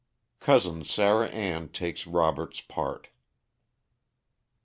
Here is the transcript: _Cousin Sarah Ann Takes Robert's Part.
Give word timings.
_Cousin 0.41 0.83
Sarah 0.83 1.27
Ann 1.29 1.69
Takes 1.69 2.07
Robert's 2.07 2.59
Part. 2.59 3.09